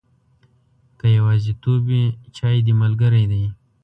[0.99, 2.03] که یوازیتوب وي،
[2.35, 3.43] چای دې ملګری دی.